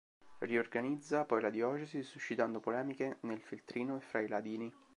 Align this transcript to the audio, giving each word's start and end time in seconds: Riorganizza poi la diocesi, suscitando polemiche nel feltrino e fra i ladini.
Riorganizza 0.39 1.25
poi 1.25 1.41
la 1.41 1.51
diocesi, 1.51 2.01
suscitando 2.01 2.59
polemiche 2.59 3.17
nel 3.21 3.39
feltrino 3.39 3.97
e 3.97 4.01
fra 4.01 4.19
i 4.19 4.27
ladini. 4.27 4.73